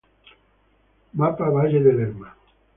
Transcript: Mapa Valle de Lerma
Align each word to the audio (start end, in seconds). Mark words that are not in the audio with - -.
Mapa 1.13 1.47
Valle 1.53 1.79
de 1.83 1.91
Lerma 1.91 2.35